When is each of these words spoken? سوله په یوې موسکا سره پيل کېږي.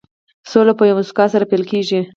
سوله 0.51 0.73
په 0.77 0.83
یوې 0.89 0.97
موسکا 0.99 1.25
سره 1.33 1.45
پيل 1.49 1.63
کېږي. 1.71 1.99